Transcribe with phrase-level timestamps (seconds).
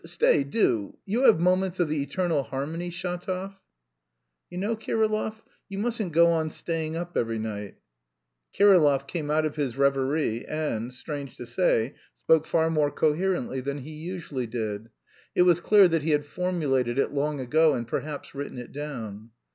[0.03, 3.55] Stay, do you have moments of the eternal harmony, Shatov?"
[4.49, 7.75] "You know, Kirillov, you mustn't go on staying up every night."
[8.51, 13.77] Kirillov came out of his reverie and, strange to say, spoke far more coherently than
[13.81, 14.89] he usually did;
[15.35, 19.29] it was clear that he had formulated it long ago and perhaps written it down.